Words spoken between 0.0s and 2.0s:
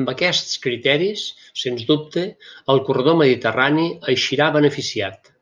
Amb aquests criteris, sens